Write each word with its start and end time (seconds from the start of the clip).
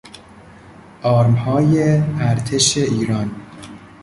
آرمهای 1.01 1.97
ارتش 2.19 2.77
ایران 2.77 3.31